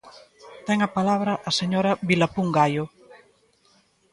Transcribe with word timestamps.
Ten 0.67 0.77
a 0.87 0.93
palabra 0.97 1.33
a 1.49 1.51
señora 1.59 1.97
Vilapún 2.09 2.47
Gaio. 2.57 2.85